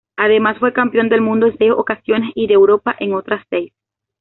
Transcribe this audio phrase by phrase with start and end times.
[0.17, 3.71] Además fue campeón del Mundo en seis ocasiones y de Europa en otras seis.